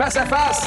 [0.00, 0.66] Face à face.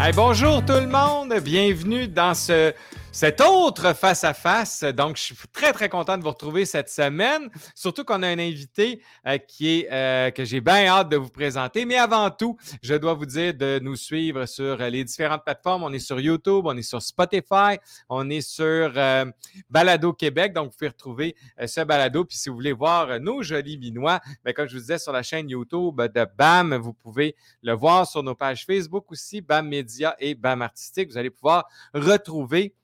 [0.00, 2.72] Hey, bonjour tout le monde, bienvenue dans ce
[3.14, 4.82] cet autre face-à-face.
[4.82, 7.48] Donc, je suis très, très content de vous retrouver cette semaine.
[7.76, 11.28] Surtout qu'on a un invité euh, qui est, euh, que j'ai bien hâte de vous
[11.28, 11.84] présenter.
[11.84, 15.84] Mais avant tout, je dois vous dire de nous suivre sur les différentes plateformes.
[15.84, 19.24] On est sur YouTube, on est sur Spotify, on est sur euh,
[19.70, 20.52] Balado Québec.
[20.52, 22.24] Donc, vous pouvez retrouver ce balado.
[22.24, 25.22] Puis, si vous voulez voir nos jolis minois, bien, comme je vous disais sur la
[25.22, 30.16] chaîne YouTube de BAM, vous pouvez le voir sur nos pages Facebook aussi, BAM Média
[30.18, 31.10] et BAM Artistique.
[31.10, 32.74] Vous allez pouvoir retrouver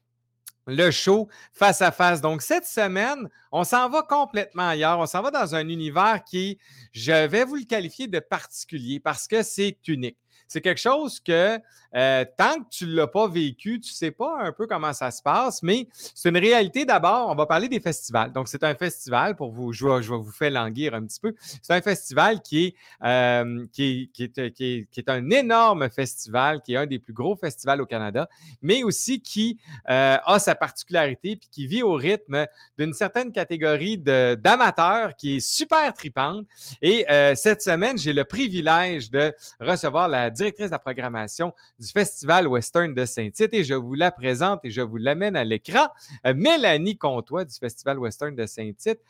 [0.67, 2.21] le show face à face.
[2.21, 4.99] Donc, cette semaine, on s'en va complètement ailleurs.
[4.99, 6.59] On s'en va dans un univers qui,
[6.93, 10.19] je vais vous le qualifier de particulier parce que c'est unique.
[10.49, 11.61] C'est quelque chose que
[11.95, 14.93] euh, tant que tu ne l'as pas vécu, tu ne sais pas un peu comment
[14.93, 17.29] ça se passe, mais c'est une réalité d'abord.
[17.31, 18.33] On va parler des festivals.
[18.33, 21.35] Donc, c'est un festival pour vous, je vais, vous faire languir un petit peu.
[21.63, 26.77] C'est un festival qui est, euh, qui, est, qui, est, un énorme festival, qui est
[26.77, 28.29] un des plus gros festivals au Canada,
[28.63, 32.47] mais aussi qui euh, a sa particularité puis qui vit au rythme
[32.79, 36.47] d'une certaine catégorie d'amateurs qui est super tripante.
[36.83, 42.47] Et cette semaine, j'ai le privilège de recevoir la directrice de la programmation du Festival
[42.47, 45.89] Western de Saint-Tite et je vous la présente et je vous l'amène à l'écran.
[46.27, 49.01] Euh, Mélanie Comtois du Festival Western de Saint-Tite.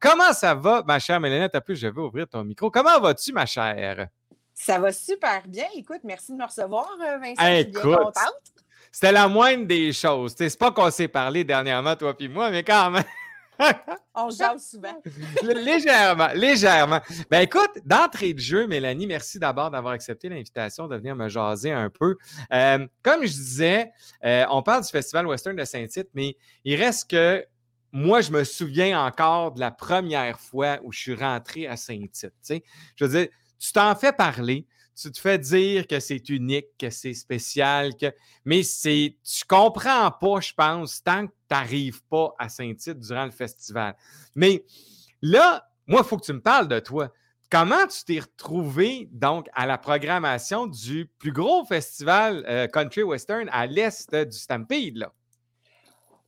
[0.00, 1.48] comment ça va, ma chère Mélanie?
[1.50, 2.70] T'as plus, je vais ouvrir ton micro.
[2.70, 4.08] Comment vas-tu, ma chère?
[4.52, 5.66] Ça va super bien.
[5.76, 7.34] Écoute, merci de me recevoir, euh, Vincent.
[7.38, 8.14] je suis bien contente.
[8.90, 10.34] C'était la moindre des choses.
[10.36, 13.04] C'est pas qu'on s'est parlé dernièrement, toi et moi, mais quand même.
[14.14, 15.00] On jase souvent.
[15.42, 17.00] légèrement, légèrement.
[17.30, 21.72] Ben écoute, d'entrée de jeu, Mélanie, merci d'abord d'avoir accepté l'invitation de venir me jaser
[21.72, 22.16] un peu.
[22.52, 23.90] Euh, comme je disais,
[24.24, 27.44] euh, on parle du Festival Western de Saint-Tite, mais il reste que
[27.92, 32.34] moi, je me souviens encore de la première fois où je suis rentré à Saint-Tite.
[32.96, 33.28] Je veux dire,
[33.58, 34.66] tu t'en fais parler
[35.00, 38.12] tu te fais dire que c'est unique, que c'est spécial, que...
[38.44, 43.24] mais c'est, tu comprends pas, je pense, tant que tu n'arrives pas à Saint-Tite durant
[43.24, 43.94] le festival.
[44.34, 44.64] Mais
[45.22, 47.12] là, moi, il faut que tu me parles de toi.
[47.50, 53.48] Comment tu t'es retrouvé donc à la programmation du plus gros festival euh, country western
[53.52, 54.96] à l'est du Stampede?
[54.96, 55.12] Là?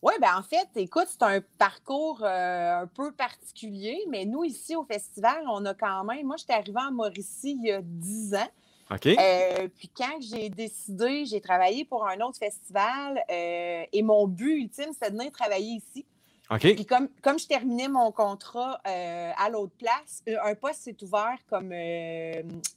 [0.03, 4.75] Oui, ben en fait, écoute, c'est un parcours euh, un peu particulier, mais nous, ici
[4.75, 6.27] au festival, on a quand même.
[6.27, 8.49] Moi, j'étais arrivée en Mauricie il y a 10 ans.
[8.91, 9.07] OK.
[9.07, 14.63] Euh, puis quand j'ai décidé, j'ai travaillé pour un autre festival euh, et mon but
[14.63, 16.07] ultime, c'était de venir travailler ici.
[16.51, 16.61] OK.
[16.61, 21.73] Puis comme, comme je terminais mon contrat à l'autre place, un poste s'est ouvert comme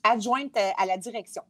[0.03, 1.41] adjointe à la direction.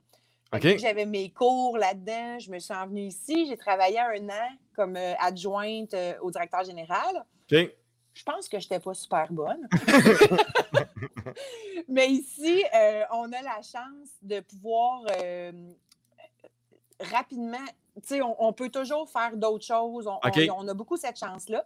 [0.62, 2.40] J'avais mes cours là-dedans.
[2.40, 3.46] Je me suis envenue ici.
[3.48, 7.24] J'ai travaillé un an comme euh, adjointe euh, au directeur général.
[7.50, 9.68] Je pense que je n'étais pas super bonne.
[11.88, 15.04] Mais ici, euh, on a la chance de pouvoir
[17.00, 17.66] rapidement,
[17.96, 20.08] tu sais, on, peut toujours faire d'autres choses.
[20.08, 21.66] On, on, a beaucoup cette chance-là.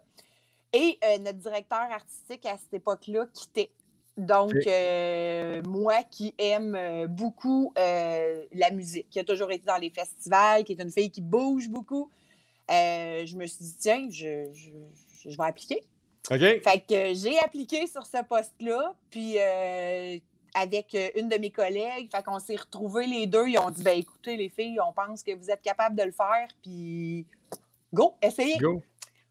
[0.72, 3.70] Et notre directeur artistique à cette époque-là quittait.
[4.18, 9.76] Donc, euh, moi qui aime euh, beaucoup euh, la musique, qui a toujours été dans
[9.76, 12.10] les festivals, qui est une fille qui bouge beaucoup,
[12.68, 14.52] je me suis dit, tiens, je,
[15.24, 15.84] je, vais appliquer.
[16.32, 16.38] OK.
[16.40, 19.38] Fait que j'ai appliqué sur ce poste-là, puis
[20.54, 23.96] avec une de mes collègues, fait qu'on s'est retrouvés les deux, ils ont dit, ben
[23.96, 27.24] écoutez, les filles, on pense que vous êtes capables de le faire, puis
[27.94, 28.58] go, essayez.
[28.58, 28.82] Go.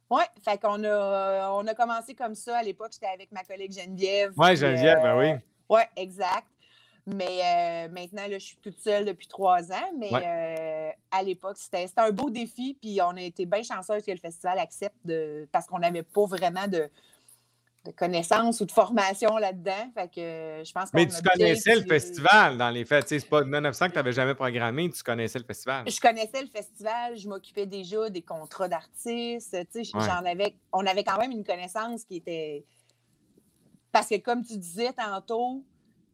[0.09, 2.57] Oui, fait qu'on a, on a commencé comme ça.
[2.57, 4.33] À l'époque, j'étais avec ma collègue Geneviève.
[4.37, 5.33] Oui, Geneviève, ben oui.
[5.69, 6.47] Oui, exact.
[7.05, 9.91] Mais euh, maintenant, là, je suis toute seule depuis trois ans.
[9.97, 12.77] Mais euh, à l'époque, c'était, un beau défi.
[12.81, 16.25] Puis on a été bien chanceux que le festival accepte de, parce qu'on n'avait pas
[16.25, 16.89] vraiment de,
[17.85, 19.91] de connaissances ou de formation là-dedans.
[19.93, 23.07] Fait que euh, je pense Mais tu connaissais le festival dans les faits.
[23.07, 25.89] C'est pas 1900 que tu n'avais jamais programmé, tu connaissais le festival.
[25.89, 29.57] Je connaissais le festival, je m'occupais déjà des contrats d'artistes.
[29.93, 32.65] J'en avais, on avait quand même une connaissance qui était.
[33.91, 35.63] Parce que comme tu disais tantôt,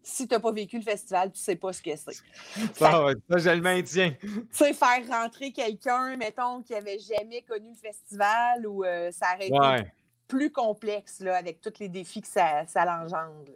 [0.03, 2.11] si tu n'as pas vécu le festival, tu ne sais pas ce que c'est.
[2.73, 2.91] Ça,
[3.29, 4.13] ça, je le maintiens.
[4.21, 9.27] Tu sais, faire rentrer quelqu'un, mettons, qui n'avait jamais connu le festival ou euh, ça
[9.33, 9.91] aurait été
[10.33, 13.51] plus complexe là, avec tous les défis que ça, ça l'engendre.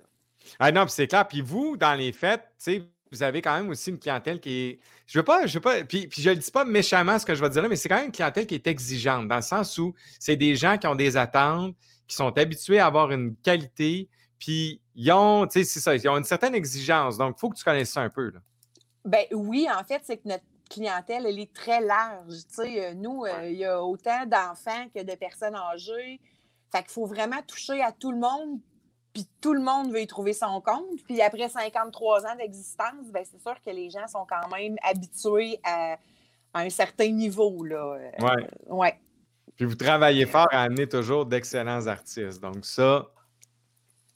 [0.59, 1.27] Ah non, c'est clair.
[1.27, 2.47] Puis vous, dans les fêtes,
[3.11, 4.79] vous avez quand même aussi une clientèle qui est.
[5.07, 5.83] Je veux pas, je veux pas.
[5.83, 7.75] Puis, puis je ne le dis pas méchamment ce que je vais dire là, mais
[7.75, 10.77] c'est quand même une clientèle qui est exigeante, dans le sens où c'est des gens
[10.77, 11.75] qui ont des attentes,
[12.07, 14.07] qui sont habitués à avoir une qualité,
[14.37, 17.17] puis ils ont, tu sais, c'est ça, ils ont une certaine exigence.
[17.17, 18.29] Donc, il faut que tu connaisses ça un peu.
[18.29, 18.39] Là.
[19.03, 22.35] Ben oui, en fait, c'est que notre clientèle, elle est très large.
[22.49, 26.19] Tu sais, euh, nous, euh, il y a autant d'enfants que de personnes âgées.
[26.71, 28.59] Fait qu'il faut vraiment toucher à tout le monde.
[29.13, 31.03] puis tout le monde veut y trouver son compte.
[31.05, 35.59] Puis après 53 ans d'existence, ben, c'est sûr que les gens sont quand même habitués
[35.63, 35.97] à,
[36.53, 37.63] un certain niveau.
[37.63, 37.97] Là.
[38.19, 38.99] Euh, ouais.
[39.55, 42.41] Puis vous travaillez fort à amener toujours d'excellents artistes.
[42.41, 43.07] Donc ça,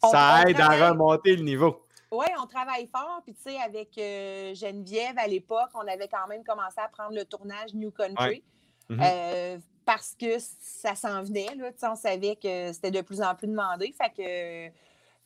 [0.01, 1.85] ça aide à remonter le niveau.
[2.11, 3.21] Oui, on travaille fort.
[3.23, 7.15] Puis, tu sais, avec euh, Geneviève, à l'époque, on avait quand même commencé à prendre
[7.15, 8.43] le tournage New Country.
[8.89, 8.99] Mhm.
[9.01, 11.47] Euh, parce que ça s'en venait.
[11.55, 13.93] Là, on savait que c'était de plus en plus demandé.
[13.97, 14.67] Fait que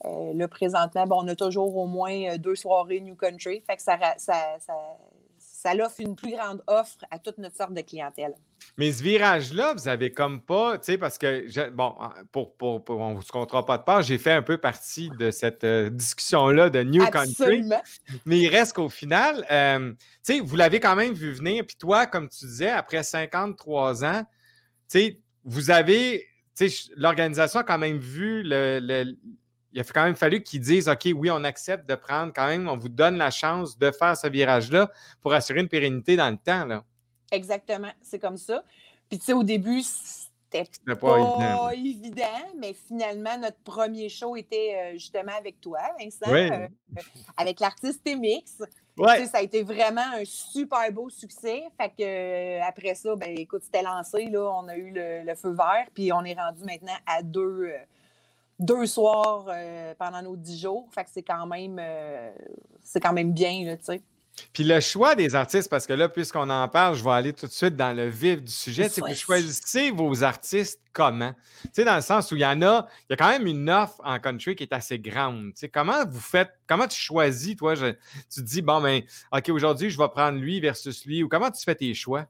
[0.06, 3.64] euh, là, présentement, on a toujours au moins deux soirées New Country.
[3.66, 7.82] Fait que ça, ça, ça offre une plus grande offre à toute notre sorte de
[7.82, 8.36] clientèle.
[8.78, 11.96] Mais ce virage-là, vous avez comme pas, tu sais, parce que, bon,
[12.32, 15.32] pour, pour, on ne vous comptera pas de part, j'ai fait un peu partie de
[15.32, 17.64] cette euh, discussion-là de New Country.
[18.26, 19.94] Mais il reste qu'au final, euh,
[20.26, 21.66] tu sais, vous l'avez quand même vu venir.
[21.66, 24.24] Puis toi, comme tu disais, après 53 ans,
[24.88, 26.26] sais, vous avez,
[26.96, 29.16] l'organisation a quand même vu le,
[29.76, 32.70] il a quand même fallu qu'ils disent OK, oui, on accepte de prendre quand même,
[32.70, 34.90] on vous donne la chance de faire ce virage-là
[35.22, 36.66] pour assurer une pérennité dans le temps.
[36.66, 36.86] Là.
[37.32, 38.64] Exactement, c'est comme ça.
[39.10, 42.24] Puis tu sais, au début, c'était pas, évident.
[42.58, 46.68] mais finalement, notre premier show était euh, justement avec toi, Vincent, euh,
[47.36, 48.02] avec l'artiste
[48.98, 51.64] Ça a été vraiment un super beau succès.
[51.78, 55.52] Fait que euh, après ça, ben écoute, c'était lancé, là, on a eu le, feu
[55.52, 57.74] vert, puis on est rendu maintenant à deux,
[58.58, 59.48] deux soirs
[59.98, 60.88] pendant nos dix jours.
[60.94, 61.82] Fait que c'est quand même
[62.82, 64.02] c'est quand même bien, tu sais.
[64.54, 67.48] Puis le choix des artistes, parce que là, puisqu'on en parle, je vais aller tout
[67.48, 68.90] de suite dans le vif du sujet.
[68.90, 71.34] C'est que vous choisissez vos artistes comment?
[71.64, 73.48] Tu sais, dans le sens où il y en a, il y a quand même
[73.48, 75.54] une offre en country qui est assez grande.
[75.54, 77.94] Tu sais, comment vous faites, comment tu choisis, toi, tu
[78.30, 79.02] te dis, bon, ben,
[79.32, 82.26] OK, aujourd'hui, je vais prendre lui versus lui, ou comment tu fais tes choix?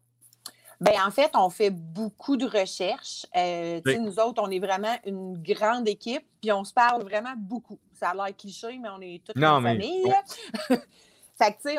[0.81, 3.25] Bien, en fait, on fait beaucoup de recherches.
[3.35, 7.79] Euh, Nous autres, on est vraiment une grande équipe, puis on se parle vraiment beaucoup.
[7.93, 10.03] Ça a l'air cliché, mais on est toute une famille.
[11.37, 11.75] Fait que, tu sais,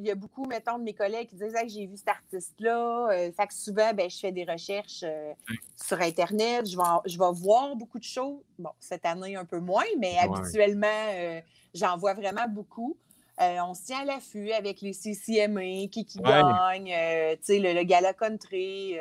[0.00, 3.08] il y a beaucoup, mettons, de mes collègues qui disent j'ai vu cet artiste-là.
[3.10, 5.34] Euh, fait que souvent, ben, je fais des recherches euh,
[5.76, 6.66] sur Internet.
[6.66, 8.40] Je vais, je vais voir beaucoup de choses.
[8.58, 11.38] Bon, cette année, un peu moins, mais habituellement, euh,
[11.74, 12.96] j'en vois vraiment beaucoup.
[13.38, 18.14] on se tient à l'affût avec les CCMA, qui, qui gagne, tu sais, le, gala
[18.14, 18.96] country.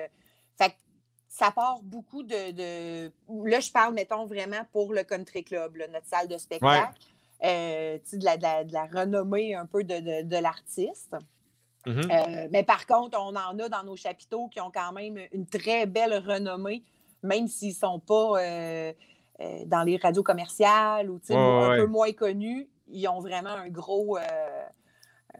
[0.57, 0.75] fait que
[1.29, 3.09] ça part beaucoup de,
[3.45, 6.99] Là, je parle, mettons, vraiment pour le country club, notre salle de spectacle.
[7.43, 11.15] Euh, de, la, de, la, renommée un peu de, l'artiste.
[11.85, 12.11] Mm-hmm.
[12.11, 15.45] Euh, mais par contre, on en a dans nos chapiteaux qui ont quand même une
[15.45, 16.83] très belle renommée,
[17.21, 18.93] même s'ils ne sont pas euh,
[19.67, 22.67] dans les radios commerciales ou un peu moins connus.
[22.87, 24.17] Ils ont vraiment un gros,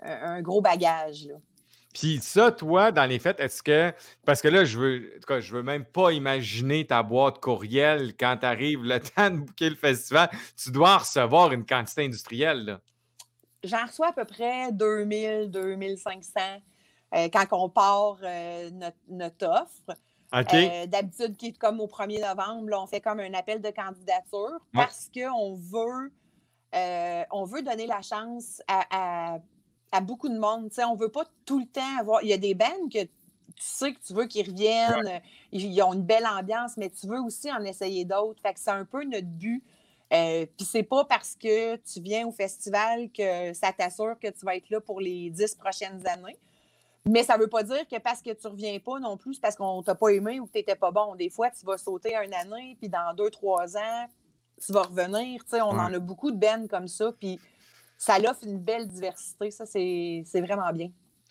[0.04, 1.26] un gros bagage.
[1.26, 1.36] Là.
[1.98, 3.92] Puis ça, toi, dans les fêtes, est-ce que.
[4.24, 5.14] Parce que là, je veux.
[5.16, 9.00] En tout cas, je veux même pas imaginer ta boîte courriel quand tu arrives le
[9.16, 10.30] temps de booker le festival.
[10.56, 12.78] Tu dois recevoir une quantité industrielle.
[13.64, 16.40] J'en reçois à peu près 2000, 2500
[17.16, 18.70] euh, quand on part euh,
[19.10, 19.98] notre, offre.
[20.36, 24.60] Euh, d'habitude, qui est comme au 1er novembre, on fait comme un appel de candidature
[24.72, 26.12] parce qu'on veut,
[27.32, 28.86] on veut donner la chance à
[29.36, 29.40] à
[30.02, 30.70] beaucoup de monde.
[30.78, 32.22] on ne veut pas tout le temps avoir.
[32.24, 33.10] Il y a des bands que tu
[33.64, 37.52] sais que tu veux qu'ils reviennent, ils ont une belle ambiance, mais tu veux aussi
[37.52, 38.40] en essayer d'autres.
[38.42, 39.64] Fait que c'est un peu notre but.
[40.14, 44.46] Euh, Puis c'est pas parce que tu viens au festival que ça t'assure que tu
[44.46, 46.38] vas être là pour les dix prochaines années.
[47.06, 49.40] Mais ça ne veut pas dire que parce que tu ne reviens pas non plus,
[49.40, 51.16] parce qu'on ne t'a pas aimé ou que tu n'étais pas bon.
[51.16, 54.08] Des fois, tu vas sauter une année, puis dans deux, trois ans,
[54.66, 55.42] tu vas revenir.
[55.54, 57.12] on en a beaucoup de bands comme ça.
[57.18, 57.40] Puis
[57.98, 59.52] ça offre une belle diversité.
[59.52, 60.90] Ça, c'est vraiment bien.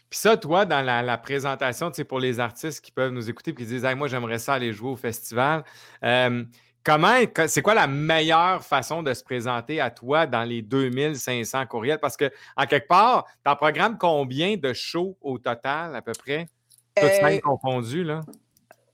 [0.08, 3.50] Puis ça, toi, dans la, présentation, tu sais, pour les artistes qui peuvent nous écouter
[3.50, 5.64] et qui disent Moi, j'aimerais ça aller jouer au festival.
[6.04, 6.44] Euh,
[6.85, 7.18] comment,
[7.49, 11.99] c'est quoi la meilleure façon de se présenter à toi dans les 2500 courriels?
[11.99, 16.12] Parce que, en quelque part, tu en programmes combien de shows au total, à peu
[16.12, 16.46] près?
[16.94, 18.20] Toutes euh, confondues, là?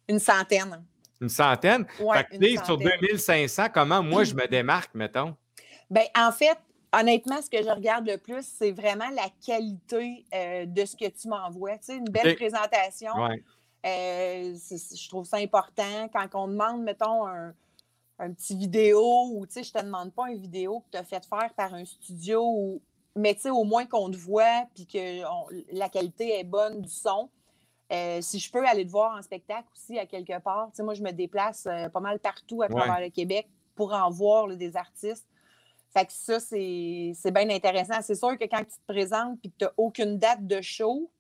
[0.09, 0.83] Une centaine.
[1.21, 1.87] Une centaine?
[1.87, 5.37] fait que, sur 2500, comment moi je me démarque, mettons?
[5.89, 6.59] Bien, en fait,
[6.95, 11.09] Honnêtement, ce que je regarde le plus, c'est vraiment la qualité euh, de ce que
[11.09, 11.79] tu m'envoies.
[11.79, 13.13] Tu sais, une belle présentation.
[13.85, 16.09] Euh, je trouve ça important.
[16.13, 17.55] Quand on demande, mettons, un,
[18.35, 21.25] petit vidéo ou, tu sais, je te demande pas une vidéo que tu as fait
[21.25, 22.83] faire par un studio, ou,
[23.17, 25.23] mais tu sais, au moins qu'on te voit puis que
[25.75, 27.31] la qualité est bonne du son.
[27.91, 30.83] Euh, si je peux aller te voir en spectacle aussi à quelque part, tu sais,
[30.83, 34.77] moi, je me déplace pas mal partout à travers le Québec pour en voir des
[34.77, 35.27] artistes.
[35.95, 38.01] Fait que ça, c'est bien intéressant.
[38.03, 41.11] C'est sûr que quand tu te présentes et que tu n'as aucune date de show,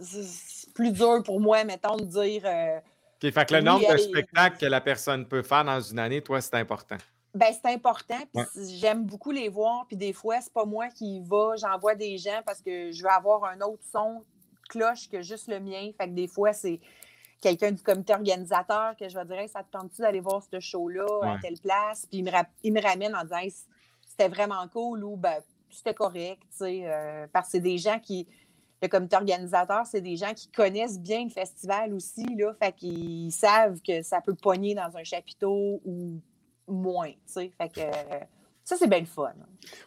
[0.00, 2.42] c'est plus dur pour moi, mettons, de dire.
[2.44, 2.80] Euh,
[3.20, 6.40] fait que le nombre de spectacles que la personne peut faire dans une année, toi,
[6.40, 6.96] c'est important.
[7.34, 8.18] Ben, c'est important.
[8.80, 9.84] J'aime beaucoup les voir.
[9.86, 11.54] Puis des fois, c'est pas moi qui y va.
[11.56, 14.24] J'envoie des gens parce que je veux avoir un autre son
[14.70, 15.90] cloche que juste le mien.
[15.98, 16.80] Fait que des fois, c'est
[17.40, 21.34] quelqu'un du comité organisateur que je vais dire ça te tente-tu d'aller voir ce show-là
[21.34, 22.06] à telle place?
[22.10, 22.24] Puis
[22.62, 23.66] il me, ramène en disant
[24.16, 25.36] c'était vraiment cool ou ben,
[25.70, 26.42] c'était correct.
[26.62, 28.26] Euh, parce que c'est des gens qui.
[28.82, 32.26] Le comité organisateur, c'est des gens qui connaissent bien le festival aussi.
[32.36, 36.20] Là, fait qu'ils savent que ça peut pogner dans un chapiteau ou
[36.68, 37.12] moins.
[37.26, 37.80] Fait que.
[38.62, 39.32] Ça, c'est bien le fun.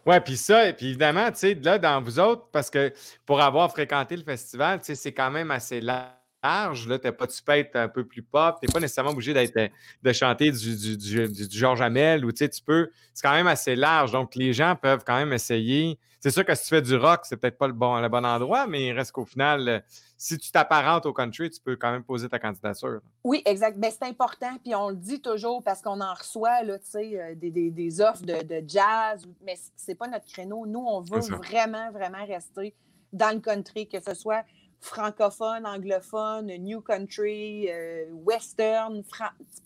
[0.06, 2.94] Oui, puis ça, puis évidemment, tu sais, là, dans vous autres, parce que
[3.26, 6.88] pour avoir fréquenté le festival, tu sais, c'est quand même assez large large.
[6.88, 8.58] Là, t'as pas, tu peux être un peu plus pop.
[8.60, 9.68] Tu n'es pas nécessairement obligé d'être, euh,
[10.04, 12.90] de chanter du, du, du, du Georges Hamel ou tu sais, tu peux.
[13.14, 14.12] C'est quand même assez large.
[14.12, 15.98] Donc, les gens peuvent quand même essayer.
[16.20, 18.26] C'est sûr que si tu fais du rock, c'est peut-être pas le bon, le bon
[18.26, 19.80] endroit, mais il reste qu'au final, euh,
[20.18, 23.00] si tu t'apparentes au country, tu peux quand même poser ta candidature.
[23.24, 23.78] Oui, exact.
[23.80, 27.52] Mais c'est important, puis on le dit toujours parce qu'on en reçoit là, euh, des,
[27.52, 30.66] des, des, offres de, de jazz, mais c'est pas notre créneau.
[30.66, 32.76] Nous, on veut vraiment, vraiment rester
[33.14, 34.44] dans le country, que ce soit
[34.82, 39.04] francophone, anglophone, new country, euh, western,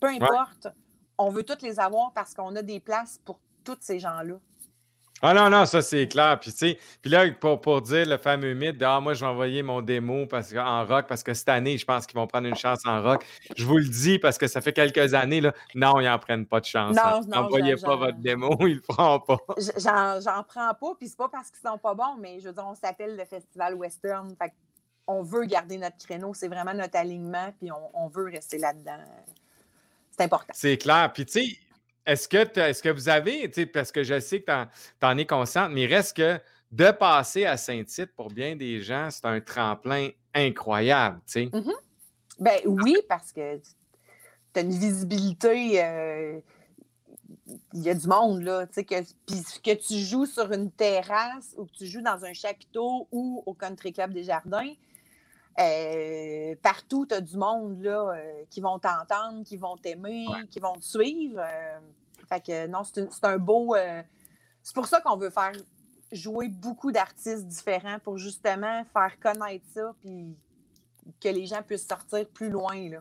[0.00, 0.68] peu importe.
[1.18, 4.38] On veut toutes les avoir parce qu'on a des places pour tous ces gens-là.
[5.26, 6.38] Ah non, non, ça c'est clair.
[6.38, 6.52] Puis,
[7.00, 9.80] puis là, pour, pour dire le fameux mythe de Ah, moi, je vais envoyer mon
[9.80, 12.80] démo parce en rock parce que cette année, je pense qu'ils vont prendre une chance
[12.84, 13.24] en rock.
[13.56, 16.44] Je vous le dis parce que ça fait quelques années, là, non, ils n'en prennent
[16.44, 16.94] pas de chance.
[16.94, 19.38] Non, non, N'envoyez pas votre démo, ils le feront pas.
[19.58, 22.66] J'en prends pas, puis c'est pas parce qu'ils sont pas bons, mais je veux dire,
[22.68, 24.34] on s'appelle le Festival Western.
[24.36, 24.52] Fait
[25.06, 28.98] on veut garder notre créneau, c'est vraiment notre alignement, puis on, veut rester là-dedans.
[30.10, 30.52] C'est important.
[30.54, 31.12] C'est clair.
[31.12, 31.58] Puis, tu sais,
[32.06, 34.64] est-ce que, est que vous avez, parce que je sais que
[35.00, 38.80] tu en, es consciente, mais il reste que de passer à Saint-Tite pour bien des
[38.80, 41.44] gens, c'est un tremplin incroyable, tu sais.
[41.46, 41.74] Mm-hmm.
[42.40, 43.62] Ben oui, parce que tu
[44.56, 45.84] as une visibilité.
[45.84, 46.40] Euh,
[47.74, 51.54] il y a du monde, là, tu sais, que, que tu joues sur une terrasse
[51.56, 54.72] ou que tu joues dans un chapiteau ou au Country Club des Jardins,
[55.58, 60.58] euh, partout, tu as du monde là, euh, qui vont t'entendre, qui vont t'aimer, qui
[60.58, 61.40] vont te suivre.
[61.40, 61.78] Euh,
[62.28, 63.76] fait que non, c'est un beau.
[64.62, 65.52] c'est pour ça qu'on veut faire
[66.10, 70.36] jouer beaucoup d'artistes différents pour justement faire connaître ça puis
[71.20, 72.88] que les gens puissent sortir plus loin.
[72.88, 72.98] Là.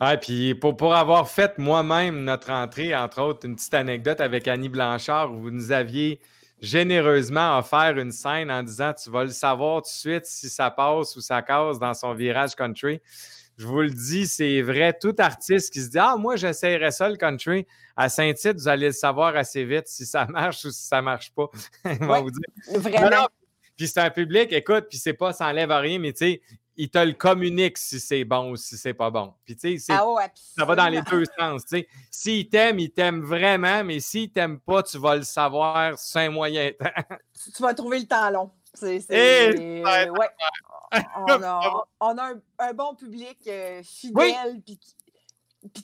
[0.00, 4.48] Ah, puis pour, pour avoir fait moi-même notre entrée, entre autres, une petite anecdote avec
[4.48, 6.20] Annie Blanchard où vous nous aviez
[6.60, 10.70] généreusement offert une scène en disant Tu vas le savoir tout de suite si ça
[10.70, 13.00] passe ou ça casse dans son virage country.
[13.58, 14.94] Je vous le dis, c'est vrai.
[15.00, 18.88] Tout artiste qui se dit Ah, moi, j'essayerais ça le country, à Saint-Tite, vous allez
[18.88, 21.48] le savoir assez vite si ça marche ou si ça marche pas.
[21.84, 22.80] vous dire.
[22.80, 23.28] Vraiment.
[23.76, 26.42] puis c'est un public, écoute, puis c'est pas, ça enlève rien, mais tu sais,
[26.76, 29.32] il te le communique si c'est bon ou si c'est pas bon.
[29.44, 30.04] Puis, tu sais, ah
[30.56, 31.64] ça va dans les deux sens.
[31.64, 31.88] Tu sais.
[32.10, 36.70] S'il t'aime, il t'aime vraiment, mais s'il t'aime pas, tu vas le savoir un moyen
[36.78, 37.16] temps.
[37.54, 38.50] tu vas trouver le temps long.
[38.74, 40.10] C'est, eh, ouais.
[41.16, 44.78] On a, on a un, bon public euh, fidèle, puis,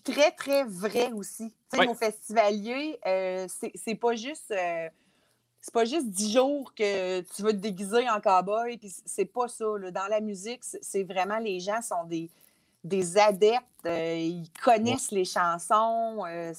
[0.05, 1.53] très, très vrai aussi.
[1.73, 4.53] Tu sais, nos festivaliers, euh, c'est, pas juste.
[4.53, 4.89] Euh,
[5.63, 9.47] c'est pas juste dix jours que tu vas te déguiser en cowboy, puis c'est pas
[9.47, 9.65] ça.
[9.65, 12.29] Dans la musique, c'est vraiment les gens sont des,
[12.83, 16.25] des adeptes, euh, ils connaissent les chansons.
[16.27, 16.53] Euh,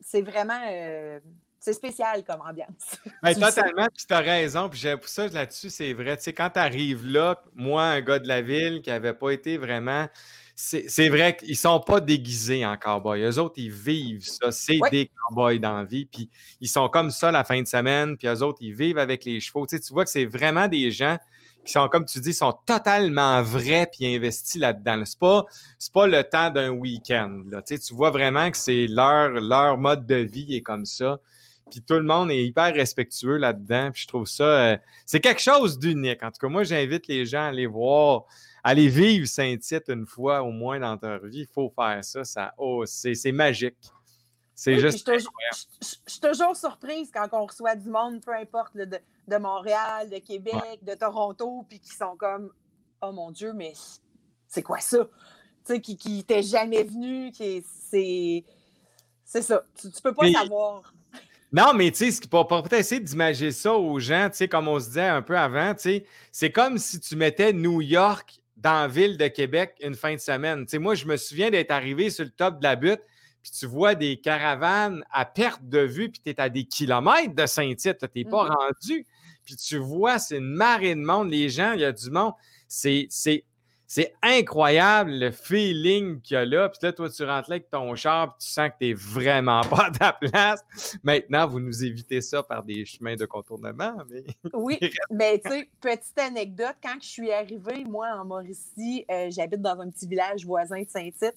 [0.00, 1.18] c'est vraiment euh,
[1.62, 2.98] c'est spécial comme ambiance.
[3.22, 4.68] Ben, totalement, puis tu as raison.
[4.68, 6.16] Puis pour ça là-dessus, c'est vrai.
[6.16, 9.30] Tu sais, quand tu arrives là, moi, un gars de la ville qui n'avait pas
[9.30, 10.08] été vraiment
[10.54, 13.22] c'est vrai qu'ils ne sont pas déguisés en cowboy.
[13.22, 14.52] Eux autres, ils vivent ça.
[14.52, 16.04] C'est des cowboys dans la vie.
[16.04, 16.28] Puis
[16.60, 18.16] ils sont comme ça la fin de semaine.
[18.16, 19.66] Puis eux autres, ils vivent avec les chevaux.
[19.66, 21.16] Tu, vois que c'est vraiment des gens
[21.64, 25.02] qui sont, comme tu dis, sont totalement vrais puis investis là-dedans.
[25.04, 25.44] C'est pas,
[25.94, 27.42] pas le temps d'un week-end.
[27.66, 31.18] Tu, tu vois vraiment que c'est leur, leur mode de vie est comme ça.
[31.72, 33.90] Puis tout le monde est hyper respectueux là-dedans.
[33.90, 34.76] Puis je trouve ça, euh,
[35.06, 36.22] c'est quelque chose d'unique.
[36.22, 38.26] En tout cas, moi, j'invite les gens à aller voir
[38.62, 41.40] allez vivre Saint-Tite une fois au moins dans ta vie.
[41.40, 42.24] Il faut faire ça.
[42.24, 43.76] ça oh, c'est magique.
[44.54, 45.10] C'est juste.
[45.10, 48.84] Je suis toujours surprise quand on reçoit du monde, peu importe, de,
[49.28, 52.52] de, Montréal, de Québec, de Toronto, puis qui sont comme
[53.00, 53.72] Oh mon Dieu, mais
[54.46, 55.08] c'est quoi ça?
[55.64, 58.44] Tu sais, qui, qui jamais venu, qui c'est.
[59.24, 59.64] C'est ça.
[59.80, 60.92] Tu, ne peux pas savoir.
[61.52, 64.80] Non, mais tu sais, pour, peut-être essayer d'imaginer ça aux gens, tu sais, comme on
[64.80, 68.82] se disait un peu avant, tu sais, c'est comme si tu mettais New York dans
[68.82, 70.64] la ville de Québec une fin de semaine.
[70.64, 73.02] Tu moi, je me souviens d'être arrivé sur le top de la butte,
[73.42, 77.34] puis tu vois des caravanes à perte de vue, puis tu es à des kilomètres
[77.34, 78.56] de Saint-Tite, tu n'es pas mm-hmm.
[78.56, 79.06] rendu.
[79.44, 81.30] Puis tu vois, c'est une marée de monde.
[81.30, 82.32] Les gens, il y a du monde.
[82.68, 83.08] C'est,
[83.94, 86.70] C'est incroyable le feeling qu'il y a là.
[86.70, 88.94] Puis là, toi, tu rentres là avec ton char, puis tu sens que tu n'es
[88.94, 90.64] vraiment pas à ta place.
[91.02, 93.94] Maintenant, vous nous évitez ça par des chemins de contournement.
[94.08, 94.24] Mais...
[94.54, 94.80] Oui,
[95.10, 99.78] mais tu sais, petite anecdote, quand je suis arrivée, moi, en Mauricie, euh, j'habite dans
[99.78, 101.36] un petit village voisin de Saint-Tite.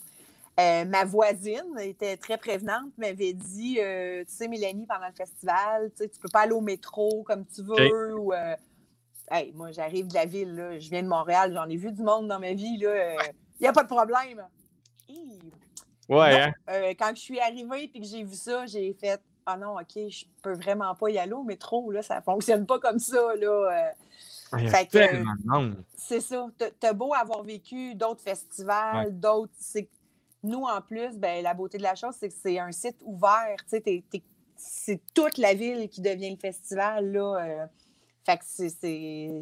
[0.57, 5.91] Euh, ma voisine était très prévenante, m'avait dit euh, Tu sais, Mélanie, pendant le festival,
[5.99, 8.17] tu peux pas aller au métro comme tu veux.
[8.17, 8.31] Ou,
[9.29, 12.27] Hey, moi, j'arrive de la ville, je viens de Montréal, j'en ai vu du monde
[12.27, 12.77] dans ma vie.
[12.79, 14.45] Il n'y a pas de problème.
[16.07, 16.53] Ouais, hein?
[16.69, 19.95] euh, quand je suis arrivée et que j'ai vu ça, j'ai fait Ah non, OK,
[19.95, 23.35] je peux vraiment pas y aller au métro, là, ça fonctionne pas comme ça.
[23.35, 23.47] Là.
[23.47, 23.91] Euh.
[25.97, 26.47] c'est ça.
[26.79, 29.53] T'as beau avoir vécu d'autres festivals, d'autres.
[30.43, 33.55] Nous, en plus, ben, la beauté de la chose, c'est que c'est un site ouvert.
[34.57, 37.11] C'est toute la ville qui devient le festival.
[37.11, 37.65] Là, euh.
[38.25, 38.43] Fait que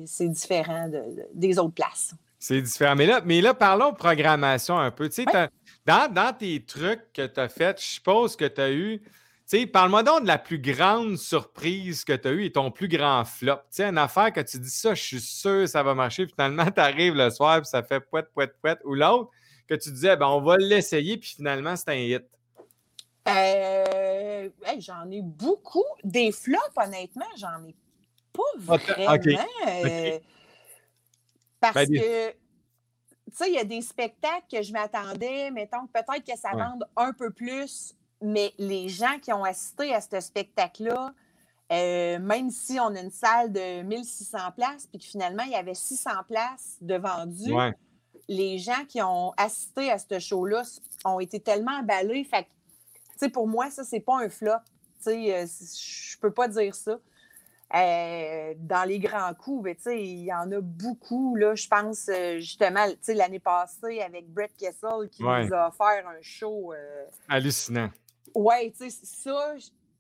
[0.06, 0.92] c'est différent
[1.34, 2.14] des autres places.
[2.38, 2.96] C'est différent.
[2.96, 5.08] Mais là, mais là, parlons programmation un peu.
[5.08, 5.50] Tu sais,
[5.86, 9.00] dans, dans, tes trucs que tu as faits, je suppose que tu as eu.
[9.00, 12.72] Tu sais, parle-moi donc de la plus grande surprise que tu as eue et ton
[12.72, 13.56] plus grand flop.
[13.56, 16.28] Tu sais, une affaire que tu dis ça, je suis sûr que ça va marcher.
[16.28, 18.78] Finalement, tu arrives le soir et ça fait pouet, pouet, pouet.
[18.84, 19.30] Ou l'autre
[19.66, 22.24] que tu disais, ben, on va l'essayer, puis finalement, c'est un hit.
[23.30, 24.50] Euh,
[24.80, 25.86] j'en ai beaucoup.
[26.04, 27.74] Des flops, honnêtement, j'en ai
[28.34, 29.14] pas vraiment.
[29.68, 30.20] Euh,
[31.60, 32.38] parce ben, que, tu
[33.32, 37.14] sais, il y a des spectacles que je m'attendais, mettons, peut-être que ça vende un
[37.14, 41.14] peu plus, mais les gens qui ont assisté à ce spectacle-là,
[41.72, 45.56] euh, même si on a une salle de 1600 places, puis que finalement, il y
[45.56, 47.54] avait 600 places de vendues,
[48.28, 50.64] les gens qui ont assisté à ce show-là
[51.06, 52.24] ont été tellement emballés.
[52.24, 52.48] Fait
[53.20, 54.52] que, pour moi, ça, c'est pas un flop.
[54.98, 57.00] Tu sais, euh, je peux pas dire ça.
[57.76, 61.36] Euh, dans les grands coups, ben, il y en a beaucoup.
[61.36, 66.22] Là, je pense euh, justement l'année passée avec Brett Kessel qui nous a offert un
[66.22, 66.72] show.
[66.74, 67.90] Euh, Hallucinant.
[68.36, 69.56] Oui, ça,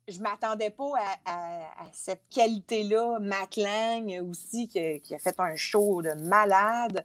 [0.07, 0.91] je ne m'attendais pas
[1.25, 3.17] à, cette qualité-là.
[3.19, 7.03] Matt Lang aussi qui, a fait un show de malade.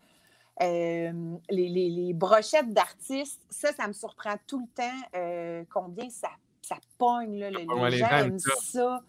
[0.60, 1.12] les,
[1.48, 7.38] les, brochettes d'artistes, ça, ça me surprend tout le temps combien ça, ça pogne.
[7.38, 9.02] Là, les, gens aiment ça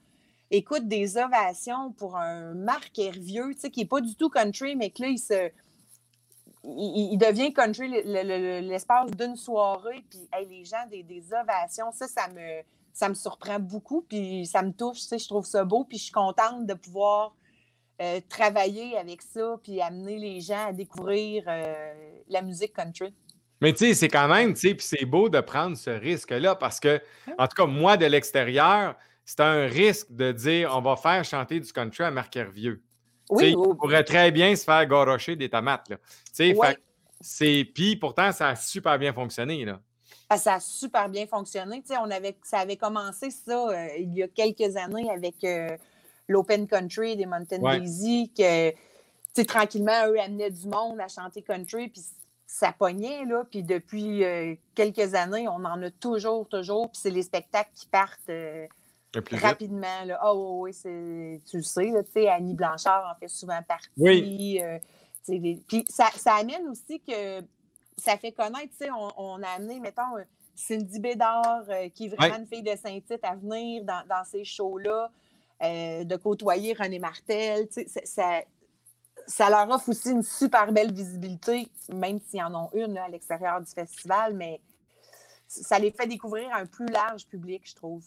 [0.51, 4.75] écoute des ovations pour un Marc Hervieux, tu sais, qui n'est pas du tout country,
[4.75, 5.51] mais que là, il se.
[6.65, 13.07] Il, devient country l'espace d'une soirée, puis les gens, des, ovations, ça, ça me, ça
[13.07, 16.03] me surprend beaucoup, puis ça me touche, tu sais, je trouve ça beau, puis je
[16.03, 17.33] suis contente de pouvoir
[18.01, 21.93] euh, travailler avec ça, puis amener les gens à découvrir euh,
[22.27, 23.13] la musique country.
[23.62, 26.55] Mais tu sais, c'est quand même, tu sais, puis c'est beau de prendre ce risque-là
[26.55, 27.01] parce que,
[27.38, 28.95] en tout cas, moi, de l'extérieur,
[29.30, 32.82] c'est un risque de dire on va faire chanter du country à Marc Hervieux.
[33.30, 35.88] Oui, Il pourrait très bien se faire gorocher des tomates.
[35.88, 35.98] Là.
[37.22, 37.72] c'est...
[37.76, 39.65] Puis pourtant, ça a super bien fonctionné.
[39.65, 39.80] Là.
[40.30, 41.84] Ah, ça a super bien fonctionné.
[42.02, 42.38] on avait...
[42.42, 45.78] Ça avait commencé ça euh, il y a quelques années avec euh,
[46.28, 48.74] l'Open Country des Mountain Daisy, que
[49.44, 52.02] tranquillement, eux amenaient du monde à chanter country, puis
[52.48, 53.44] ça pognait, là.
[53.52, 56.89] Puis depuis euh, quelques années, on en a toujours, toujours.
[56.89, 58.32] Puis c'est les spectacles qui partent
[59.32, 60.06] rapidement.
[60.06, 60.19] Là.
[60.26, 63.89] Oh, oui, tu le sais, tu sais, Annie Blanchard en fait souvent partie.
[63.98, 64.60] Oui.
[64.62, 64.80] Euh,
[65.67, 67.41] puis ça, ça, amène aussi que
[67.98, 70.24] ça fait connaître, tu sais, on, a amené, mettons, euh,
[70.56, 75.12] Cindy Bédard, euh, qui est vraiment une fille de Saint-Tite, à venir dans, ces shows-là,
[75.62, 77.67] de côtoyer René Martel.
[77.69, 78.41] Tu sais, ça,
[79.28, 83.62] ça leur offre aussi une super belle visibilité, même s'ils en ont une à l'extérieur
[83.62, 84.60] du festival, mais
[85.48, 88.04] ça les fait découvrir un plus large public, je trouve.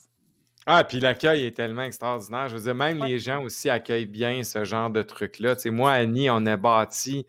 [0.67, 2.49] Ah, puis l'accueil est tellement extraordinaire.
[2.49, 5.57] Je veux dire, même les gens aussi accueillent bien ce genre de truc-là.
[5.57, 7.27] Tu sais, moi, Annie, on a bâti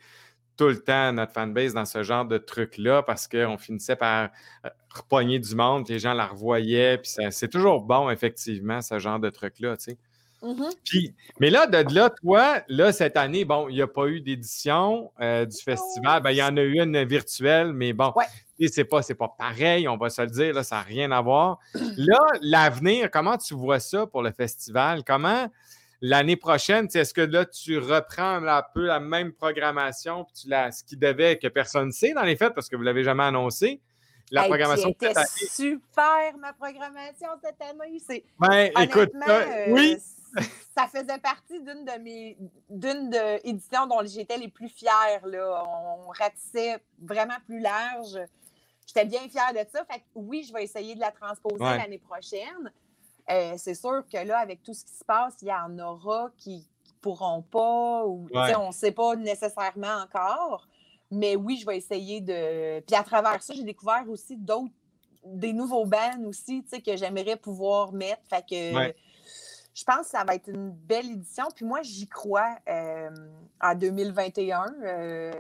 [0.58, 4.30] tout le temps notre fanbase dans ce genre de truc-là parce qu'on finissait par
[4.66, 9.00] euh, repogner du monde, puis les gens la revoyaient, puis c'est toujours bon, effectivement, ce
[9.00, 9.98] genre de truc-là, tu sais.
[10.44, 11.14] Mm-hmm.
[11.40, 15.10] mais là, de là, toi, là, cette année, bon, il n'y a pas eu d'édition
[15.22, 16.22] euh, du festival.
[16.22, 18.12] Ben, il y en a eu une virtuelle, mais bon,
[18.60, 21.60] c'est pas, pas pareil, on va se le dire, là, ça n'a rien à voir.
[21.98, 25.04] Là, l'avenir, comment tu vois ça pour le festival?
[25.04, 25.50] Comment
[26.02, 30.72] l'année prochaine, est-ce que là, tu reprends un peu la même programmation, puis tu la,
[30.72, 33.04] ce qui devait, que personne ne sait dans les faits, parce que vous ne l'avez
[33.04, 33.82] jamais annoncé?
[34.32, 38.00] La programmation c'était super, ma programmation cette année.
[38.06, 39.12] C'est, ben, écoute,
[39.70, 39.98] oui.
[40.38, 40.42] Euh,
[40.76, 42.38] ça faisait partie d'une de mes
[42.70, 43.14] d'une
[43.44, 45.22] éditions dont j'étais les plus fière.
[45.26, 45.64] Là.
[45.68, 48.18] On ratissait vraiment plus large.
[48.88, 49.86] J'étais bien fière de ça.
[49.86, 52.72] Fait que oui, je vais essayer de la transposer l'année prochaine.
[53.30, 56.30] Euh, c'est sûr que là, avec tout ce qui se passe, il y en aura
[56.38, 60.68] qui ne pourront pas, ou on ne sait pas nécessairement encore.
[61.10, 62.80] Mais oui, je vais essayer de.
[62.82, 64.74] Puis à travers ça, j'ai découvert aussi d'autres,
[65.24, 68.22] des nouveaux bands aussi, tu sais, que j'aimerais pouvoir mettre.
[68.30, 68.94] Fait que
[69.74, 71.46] je pense que ça va être une belle édition.
[71.56, 73.10] Puis moi, j'y crois euh,
[73.62, 74.66] en 2021.
[74.84, 75.32] Euh,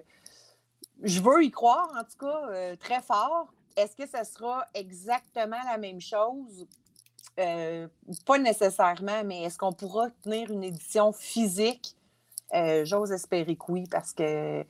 [1.01, 3.53] je veux y croire, en tout cas, euh, très fort.
[3.75, 6.67] Est-ce que ce sera exactement la même chose?
[7.36, 11.95] pas nécessairement, mais est-ce qu'on pourra tenir une édition physique?
[12.84, 14.63] J'ose espérer que oui, parce que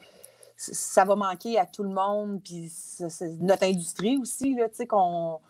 [0.55, 5.41] ça va manquer à tout le monde, puis c'est notre industrie aussi, tu sais, qu'on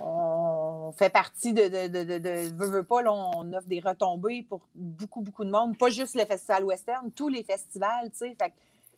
[0.00, 5.44] on fait partie de, de, de, veux, pas, on offre des retombées pour beaucoup, beaucoup
[5.44, 5.76] de monde.
[5.76, 8.36] Pas juste le Festival Western, tous les festivals, tu sais.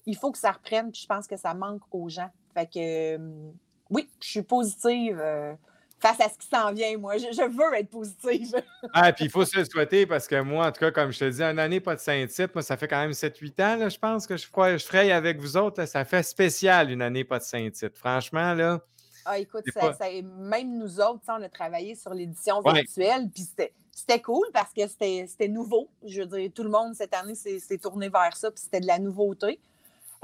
[0.08, 2.30] Il faut que ça reprenne, puis je pense que ça manque aux gens.
[2.54, 3.50] Fait que euh,
[3.90, 5.52] oui, je suis positive euh,
[6.00, 7.18] face à ce qui s'en vient, moi.
[7.18, 8.54] Je, veux être positive.
[8.94, 11.18] ah, puis il faut se le souhaiter parce que moi, en tout cas, comme je
[11.18, 13.88] te dis, une année pas de Saint-Tite, moi, ça fait quand même 7-8 ans, là,
[13.90, 15.84] je pense que je, je ferai avec vous autres.
[15.84, 17.96] ça fait spécial une année pas de Saint-Tite.
[17.96, 18.80] Franchement, là.
[19.26, 19.92] Ah, écoute, ça,
[20.38, 23.46] même nous autres, on a travaillé sur l'édition virtuelle, puis
[23.92, 25.90] c'était cool parce que c'était nouveau.
[26.02, 28.86] Je veux dire, tout le monde cette année s'est tourné vers ça, puis c'était de
[28.86, 29.60] la nouveauté.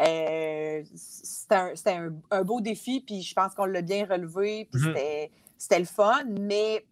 [0.00, 5.30] Euh, c'était un, beau défi, puis je pense qu'on l'a bien relevé, puis mm-hmm.
[5.56, 6.84] c'était le fun, mais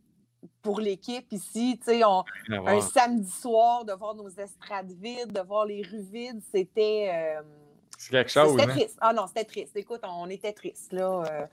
[0.60, 5.66] pour l'équipe ici, tu sais, un samedi soir, de voir nos estrades vides, de voir
[5.66, 7.10] les rues vides, c'était.
[7.12, 7.42] Euh,
[7.98, 8.52] c'est quelque chose.
[8.52, 8.74] C'était hein?
[8.74, 8.98] triste.
[9.00, 9.76] Ah non, c'était triste.
[9.76, 11.24] Écoute, on était triste, là.
[11.24, 11.46] Euh,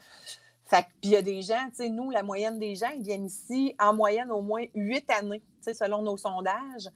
[0.65, 3.03] fait puis il y a des gens, tu sais, nous, la moyenne des gens, ils
[3.03, 6.89] viennent ici en moyenne au moins huit années, tu sais, selon nos sondages.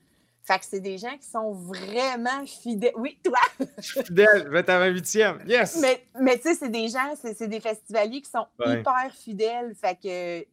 [0.45, 2.93] Fait que c'est des gens qui sont vraiment fidèles.
[2.97, 3.39] Oui, toi!
[3.79, 5.41] Fidèle, je vais être à ma huitième.
[5.47, 5.79] Yes!
[5.79, 9.73] Mais, mais tu sais, c'est des gens, c'est des festivaliers qui sont hyper fidèles.
[9.75, 10.45] Fait que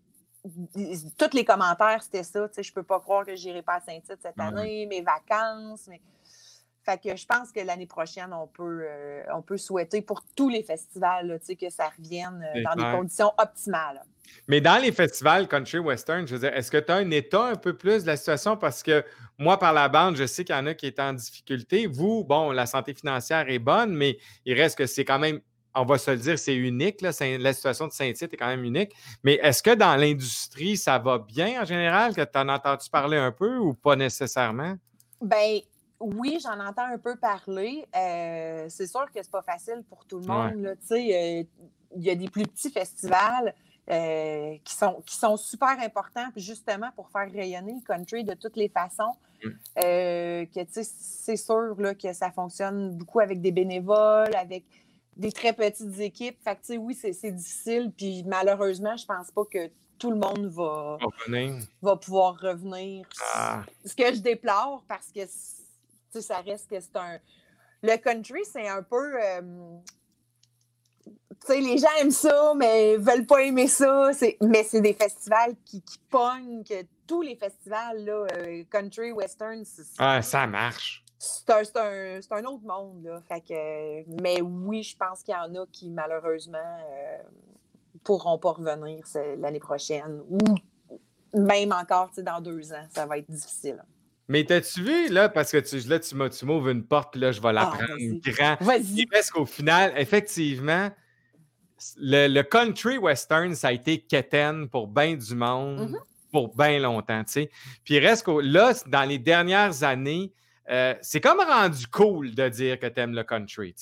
[1.19, 2.49] tous les commentaires, c'était ça.
[2.49, 5.87] Tu sais, je peux pas croire que j'irai pas à Saint-Tite cette année, mes vacances.
[5.89, 6.01] Mais...
[6.85, 10.49] Fait que je pense que l'année prochaine, on peut, euh, on peut souhaiter pour tous
[10.49, 14.03] les festivals que ça revienne euh, dans des conditions optimales.
[14.49, 17.47] Mais dans les festivals country western, je veux dire, est-ce que tu as un état
[17.47, 18.57] un peu plus de la situation?
[18.57, 19.05] Parce que
[19.39, 21.87] moi, par la bande, je sais qu'il y en a qui sont en difficulté.
[21.87, 25.41] Vous, bon, la santé financière est bonne, mais il reste que c'est quand même,
[25.75, 27.01] on va se le dire, c'est unique.
[27.01, 28.93] Là, la situation de Saint-Tite est quand même unique.
[29.23, 32.15] Mais est-ce que dans l'industrie, ça va bien en général?
[32.15, 34.75] Que tu en as entendu parler un peu ou pas nécessairement?
[35.23, 35.61] Bien,
[36.01, 37.87] oui, j'en entends un peu parler.
[37.95, 40.77] Euh, c'est sûr que c'est pas facile pour tout le monde.
[40.91, 41.45] Euh,
[41.97, 43.55] il y a des plus petits festivals
[43.91, 48.57] euh, qui, sont, qui sont super importants, justement pour faire rayonner le country de toutes
[48.57, 49.15] les façons.
[49.43, 50.47] Mm.
[50.55, 54.65] c'est sûr là, que ça fonctionne beaucoup avec des bénévoles, avec
[55.17, 56.39] des très petites équipes.
[56.43, 57.93] Fait que, oui, c'est difficile.
[57.97, 60.99] Puis malheureusement, je pense pas que tout le monde va,
[61.83, 63.07] va pouvoir revenir.
[63.35, 63.63] Ah.
[63.85, 65.21] Ce que je déplore parce que
[66.21, 67.19] ça reste que c'est un.
[67.83, 69.21] Le country, c'est un peu.
[69.23, 69.41] Euh,
[71.47, 74.11] sais, les gens aiment ça, mais veulent pas aimer ça.
[74.41, 79.65] Mais c'est des festivals qui, qui pognent, que tous les festivals, là, euh, country, western.
[79.99, 81.05] Ah, ça marche.
[81.19, 83.21] C'est un, un, autre monde, là.
[83.29, 87.19] Fait que, mais oui, je pense qu'il y en a qui, malheureusement, euh,
[88.05, 89.05] pourront pas revenir
[89.39, 90.23] l'année prochaine.
[90.31, 90.39] Ou
[91.35, 93.85] même encore, dans deux ans, ça va être difficile.
[94.29, 97.43] Mais t'as-tu vu, là, parce que tu, là, tu m'ouvres une porte, puis là, je
[97.43, 98.57] vais la ah, prendre grand.
[98.61, 99.05] Vas-y.
[99.07, 100.89] Parce qu'au final, effectivement,
[101.99, 105.99] le, country western, ça a été quétaine pour bien du monde, mm-hmm.
[106.33, 107.51] pour bien longtemps, tu sais.
[107.85, 110.33] Puis reste que là, dans les dernières années,
[110.71, 113.75] euh, c'est comme rendu cool de dire que tu aimes le country.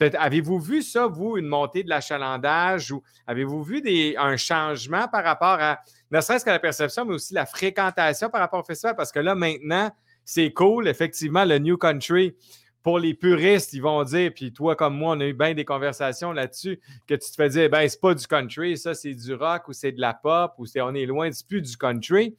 [0.00, 5.24] Avez-vous vu ça, vous, une montée de l'achalandage ou avez-vous vu des, un changement par
[5.24, 8.96] rapport à ne serait-ce que la perception, mais aussi la fréquentation par rapport au festival?
[8.96, 9.90] Parce que là, maintenant,
[10.24, 12.34] c'est cool, effectivement, le New Country.
[12.82, 15.64] Pour les puristes, ils vont dire, puis toi comme moi, on a eu bien des
[15.64, 19.34] conversations là-dessus, que tu te fais dire, ben c'est pas du country, ça c'est du
[19.34, 22.36] rock ou c'est de la pop ou c'est on est loin, c'est plus du country.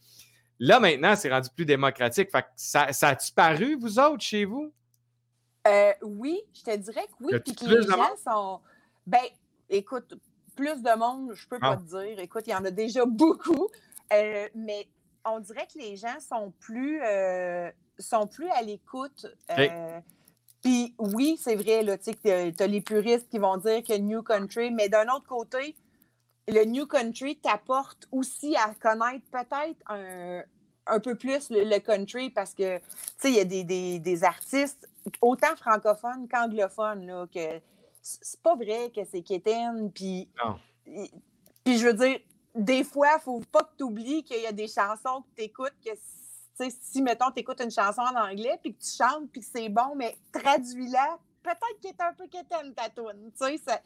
[0.59, 2.29] Là, maintenant, c'est rendu plus démocratique.
[2.55, 4.71] ça, ça a-tu paru, vous autres, chez vous?
[5.67, 7.39] Euh, oui, je te dirais que oui.
[7.39, 8.59] Puis que les gens sont.
[9.07, 9.23] Ben,
[9.69, 10.13] écoute,
[10.55, 11.77] plus de monde, je peux pas ah.
[11.77, 12.19] te dire.
[12.19, 13.67] Écoute, il y en a déjà beaucoup.
[14.11, 14.87] Euh, mais
[15.25, 19.25] on dirait que les gens sont plus, euh, sont plus à l'écoute.
[20.63, 24.87] Puis oui, c'est vrai, tu as les puristes qui vont dire que New Country, mais
[24.87, 25.75] d'un autre côté,
[26.47, 32.77] le New Country t'apporte aussi à connaître peut-être un, peu plus le, country parce que,
[32.77, 32.83] tu
[33.17, 34.89] sais, il y a des, artistes,
[35.21, 37.61] autant francophones qu'anglophones, là, que
[38.01, 40.29] c'est pas vrai que c'est quétaine, puis...
[41.63, 42.19] Puis je veux dire,
[42.55, 45.43] des fois, il faut pas que tu oublies qu'il y a des chansons que tu
[45.43, 45.91] écoutes, que
[46.55, 49.69] si, mettons, tu écoutes une chanson en anglais, puis que tu chantes, puis que c'est
[49.69, 53.31] bon, mais traduis-la peut-être qu'il est un peu quétaine, ta toune.
[53.39, 53.81] Tu sais,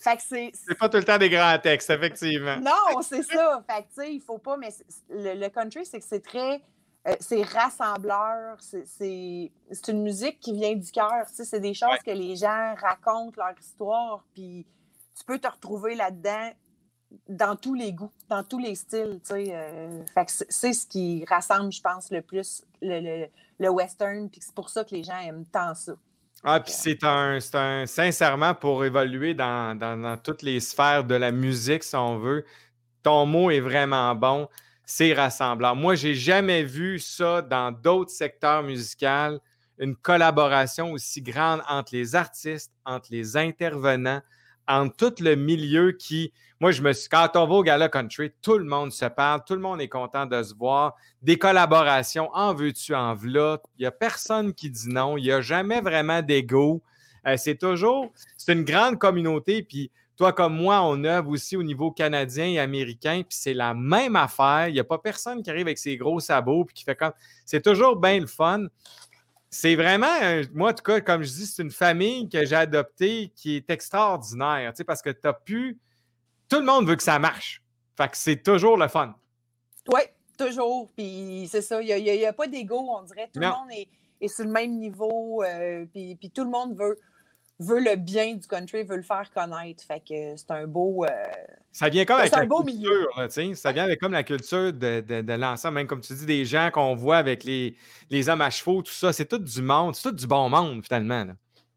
[0.00, 0.50] fait que c'est.
[0.54, 2.58] C'est pas tout le temps des grands textes, effectivement.
[2.58, 3.62] Non, c'est ça.
[3.68, 4.56] Fait que, tu sais, il faut pas.
[4.56, 4.70] Mais
[5.10, 6.62] le, country, c'est que c'est très.
[7.06, 8.58] Euh, c'est rassembleur.
[8.60, 11.26] C'est une musique qui vient du cœur.
[11.28, 14.24] Tu sais, c'est des choses que les gens racontent leur histoire.
[14.34, 14.66] Puis
[15.16, 16.50] tu peux te retrouver là-dedans
[17.28, 19.20] dans tous les goûts, dans tous les styles.
[19.24, 20.02] Tu sais, euh,
[20.48, 23.26] c'est ce qui rassemble, je pense, le plus le, le,
[23.58, 24.28] le western.
[24.28, 25.94] Puis c'est pour ça que les gens aiment tant ça.
[26.44, 31.82] Ah, puis c'est un, un, sincèrement pour évoluer dans, toutes les sphères de la musique,
[31.82, 32.44] si on veut.
[33.02, 34.48] Ton mot est vraiment bon.
[34.84, 35.74] C'est rassemblant.
[35.74, 39.40] Moi, j'ai jamais vu ça dans d'autres secteurs musicaux,
[39.78, 44.22] une collaboration aussi grande entre les artistes, entre les intervenants,
[44.68, 48.30] entre tout le milieu qui, moi, je me suis, quand on va au Gala Country,
[48.42, 50.94] tout le monde se parle, tout le monde est content de se voir.
[51.22, 53.60] Des collaborations, en veux-tu, en v'là.
[53.78, 55.16] Il n'y a personne qui dit non.
[55.16, 56.82] Il n'y a jamais vraiment d'ego.
[57.26, 59.62] Euh, c'est toujours, c'est une grande communauté.
[59.62, 63.22] Puis toi comme moi, on œuvre aussi au niveau canadien et américain.
[63.28, 64.68] Puis c'est la même affaire.
[64.68, 67.12] Il n'y a pas personne qui arrive avec ses gros sabots puis qui fait comme.
[67.44, 68.66] C'est toujours bien le fun.
[69.50, 70.14] C'est vraiment,
[70.52, 73.70] moi, en tout cas, comme je dis, c'est une famille que j'ai adoptée qui est
[73.70, 75.78] extraordinaire, tu sais, parce que tu as pu.
[76.48, 77.62] Tout le monde veut que ça marche.
[77.96, 79.14] Fait que c'est toujours le fun.
[79.92, 80.00] Oui,
[80.36, 80.90] toujours.
[80.94, 83.30] Puis c'est ça, il n'y a, pas d'ego, on dirait.
[83.32, 83.70] Tout le monde
[84.20, 85.42] est, sur le même niveau.
[85.42, 86.98] Euh, puis, puis, tout le monde veut,
[87.60, 89.84] veut le bien du country, veut le faire connaître.
[89.84, 91.04] Fait que c'est un beau.
[91.04, 91.08] Euh,
[91.72, 93.54] ça vient comme avec un beau culture, milieu.
[93.54, 96.70] ça vient avec comme la culture de, de, l'ensemble, même comme tu dis, des gens
[96.72, 97.76] qu'on voit avec les,
[98.10, 99.12] les hommes à chevaux, tout ça.
[99.12, 101.26] C'est tout du monde, c'est tout du bon monde, finalement.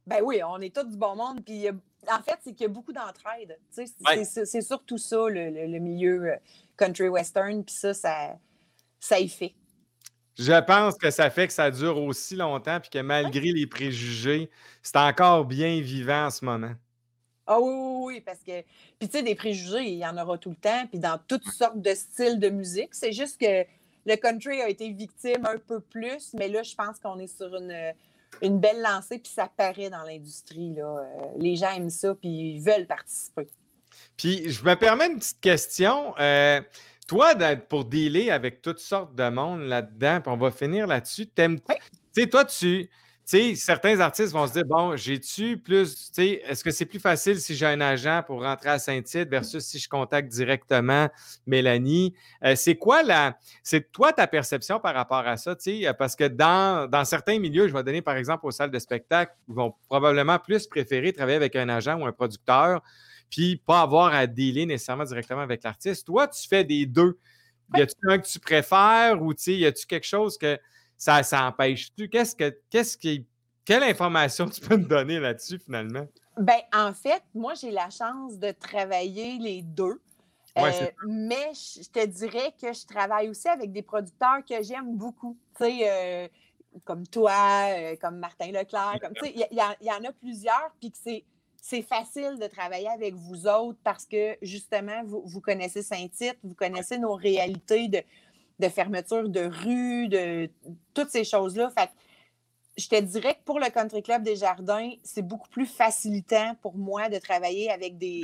[0.07, 1.43] Ben oui, on est tous du bon monde.
[1.43, 3.57] Puis en fait, c'est qu'il y a beaucoup d'entraide.
[3.69, 6.35] C'est surtout ça, le, le, milieu euh,
[6.77, 7.63] country western.
[7.63, 8.35] Puis ça, ça,
[8.99, 9.53] ça y fait.
[10.37, 14.49] Je pense que ça fait que ça dure aussi longtemps, puis que malgré les préjugés,
[14.81, 16.73] c'est encore bien vivant en ce moment.
[17.45, 18.61] Ah oui, oui, oui, parce que,
[18.97, 21.47] puis tu sais, des préjugés, il y en aura tout le temps, puis dans toutes
[21.47, 22.93] sortes de styles de musique.
[22.93, 23.65] C'est juste que
[24.05, 27.53] le country a été victime un peu plus, mais là, je pense qu'on est sur
[27.55, 27.93] une,
[28.41, 30.75] une belle lancée, puis ça paraît dans l'industrie.
[30.77, 31.03] Euh,
[31.37, 33.47] les gens aiment ça, puis ils veulent participer.
[34.17, 36.13] Puis, je me permets une petite question.
[36.19, 36.61] Euh,
[37.11, 37.35] toi,
[37.67, 41.59] pour dealer avec toutes sortes de monde là-dedans, puis on va finir là-dessus, Tu
[42.13, 42.89] sais, toi, tu.
[43.25, 46.09] sais, certains artistes vont se dire Bon, j'ai-tu plus.
[46.17, 49.77] Est-ce que c'est plus facile si j'ai un agent pour rentrer à Saint-Tite versus si
[49.77, 51.09] je contacte directement
[51.45, 52.15] Mélanie?
[52.45, 53.37] Euh, c'est quoi la.
[53.61, 55.53] C'est toi ta perception par rapport à ça?
[55.99, 59.33] Parce que dans, dans certains milieux, je vais donner par exemple aux salles de spectacle,
[59.49, 62.81] ils vont probablement plus préférer travailler avec un agent ou un producteur
[63.31, 66.05] puis pas avoir à dealer nécessairement directement avec l'artiste.
[66.05, 67.17] Toi, tu fais des deux.
[67.75, 70.59] Y a-tu un que tu préfères ou y a-tu quelque chose que
[70.97, 72.09] ça, ça empêche-tu?
[72.09, 73.25] Qu'est-ce que, qu'est-ce qui,
[73.63, 76.05] quelle information tu peux me donner là-dessus finalement?
[76.37, 80.01] Ben, en fait, moi, j'ai la chance de travailler les deux.
[80.57, 80.71] Euh,
[81.07, 85.37] mais je te dirais que je travaille aussi avec des producteurs que j'aime beaucoup.
[85.57, 86.27] Tu sais, euh,
[86.83, 90.71] comme toi, euh, comme Martin Leclerc, comme tu sais, il y, y, en a plusieurs,
[90.81, 91.23] puis que c'est
[91.61, 96.97] c'est facile de travailler avec vous autres parce que justement, vous, connaissez Saint-Tite, vous connaissez
[96.97, 100.49] nos réalités de, fermeture de rue, de
[100.95, 101.71] toutes ces choses-là.
[101.77, 101.89] Fait
[102.77, 106.75] je te dirais que pour le Country Club des Jardins, c'est beaucoup plus facilitant pour
[106.75, 108.23] moi de travailler avec des,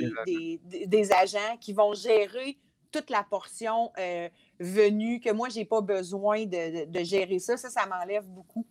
[0.64, 2.58] des, agents qui vont gérer
[2.90, 7.56] toute la portion euh, venue, que moi, je n'ai pas besoin de, gérer ça.
[7.56, 8.66] Ça, ça m'enlève beaucoup.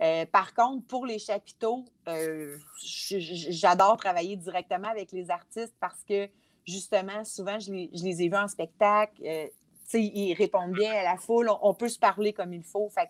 [0.00, 6.28] Euh, par contre, pour les chapiteaux, euh, j'adore travailler directement avec les artistes parce que
[6.66, 9.20] justement, souvent, je les, ai vus en spectacle.
[9.24, 9.46] Euh,
[9.94, 11.50] ils répondent bien à la foule.
[11.62, 12.88] On, peut se parler comme il faut.
[12.90, 13.08] Fait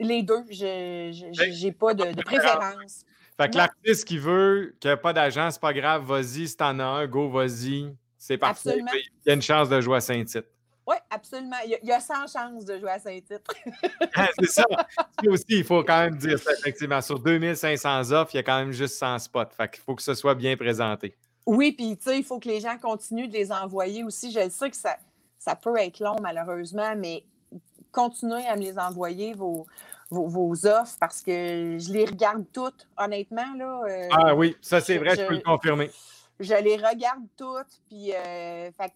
[0.00, 3.04] les deux, je n'ai pas de, préférence.
[3.40, 6.48] Fait que l'artiste qui veut, qui n'a pas d'agent, c'est pas grave, vas-y.
[6.48, 7.94] Si t'en as un, go, vas-y.
[8.18, 8.78] C'est parfait.
[8.78, 10.44] Il y a une chance de jouer à Saint-Tite.
[10.88, 11.56] Oui, absolument.
[11.66, 13.52] Il y, a, 100 chances de jouer à Saint-Titre.
[14.14, 14.64] Ah, c'est ça.
[15.28, 17.02] aussi, il faut quand même dire ça, effectivement.
[17.02, 19.50] Sur 2500 offres, il y a quand même juste 100 spots.
[19.54, 21.14] Fait qu'il faut que ce soit bien présenté.
[21.44, 24.32] Oui, puis tu sais, il faut que les gens continuent de les envoyer aussi.
[24.32, 24.96] Je sais que ça,
[25.38, 27.22] ça peut être long, malheureusement, mais
[27.92, 29.66] continuez à me les envoyer, vos,
[30.10, 33.54] vos, offres, parce que je les regarde toutes, honnêtement.
[33.56, 35.90] Là, euh, ah oui, ça c'est vrai, je, peux le confirmer.
[36.40, 38.92] Je les regarde toutes, puis euh, fait,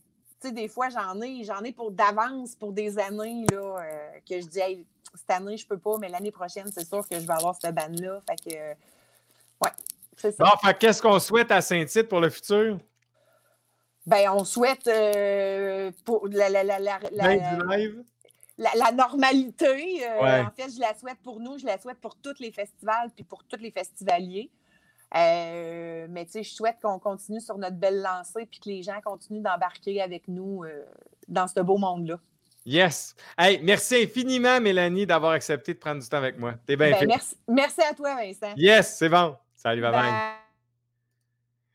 [0.50, 4.46] des fois, j'en ai, j'en ai pour d'avance pour des années là, euh, que je
[4.46, 7.55] dis cette année, je peux pas, mais l'année prochaine, c'est sûr que je vais avoir
[7.61, 8.20] cette bande-là.
[8.28, 9.70] Fait que ouais,
[10.16, 10.44] c'est ça.
[10.44, 12.78] Bon, qu'est-ce qu'on souhaite à Saint-Tite pour le futur?
[14.07, 16.98] Ben, on souhaite euh, pour la, la, la, la,
[18.57, 20.07] la normalité.
[20.07, 23.11] Euh, en fait, je la souhaite pour nous, je la souhaite pour tous les festivals
[23.14, 24.50] puis pour tous les festivaliers.
[25.14, 29.01] Mais tu sais, je souhaite qu'on continue sur notre belle lancée puis que les gens
[29.05, 30.64] continuent d'embarquer avec nous
[31.29, 32.18] dans ce beau monde-là.
[32.64, 33.16] Yes.
[33.37, 36.55] Hey, merci infiniment, Mélanie, d'avoir accepté de prendre du temps avec moi.
[36.64, 38.55] T'es bien ben, Merci, merci à toi, Vincent.
[38.57, 39.37] Yes, c'est bon.
[39.57, 40.41] Salut, bye bye.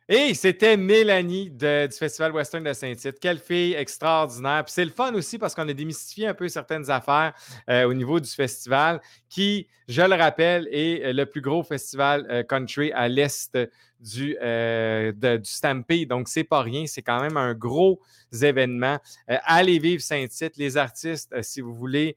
[0.10, 3.20] Et c'était Mélanie du Festival Western de Saint-Tite.
[3.20, 4.64] Quelle fille extraordinaire.
[4.64, 7.34] Puis c'est le fun aussi parce qu'on a démystifié un peu certaines affaires
[7.70, 12.42] euh, au niveau du festival qui, je le rappelle, est le plus gros festival euh,
[12.42, 13.58] country à l'est
[14.00, 16.08] du, euh, du Stampede.
[16.08, 16.86] Donc, c'est pas rien.
[16.88, 18.00] C'est quand même un gros
[18.42, 19.00] événement.
[19.28, 20.56] allez vivre Saint-Tite.
[20.56, 22.16] Les artistes, si vous voulez,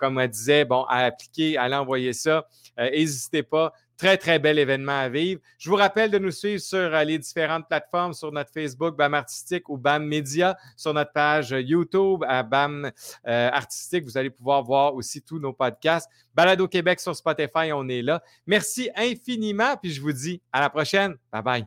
[0.00, 2.46] comme on disait, bon, à appliquer, allez envoyer ça.
[2.76, 3.72] N'hésitez pas.
[4.00, 5.42] Très, très bel événement à vivre.
[5.58, 9.12] Je vous rappelle de nous suivre sur euh, les différentes plateformes, sur notre Facebook BAM
[9.12, 12.90] Artistique ou BAM Média, sur notre page YouTube à BAM
[13.28, 14.04] euh, Artistique.
[14.04, 16.08] Vous allez pouvoir voir aussi tous nos podcasts.
[16.34, 18.22] Balado Québec sur Spotify, on est là.
[18.46, 21.16] Merci infiniment, puis je vous dis à la prochaine.
[21.30, 21.64] Bye bye.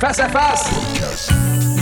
[0.00, 1.77] Face à face.